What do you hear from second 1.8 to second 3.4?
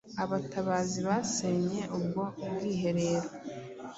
ubwo bwiherero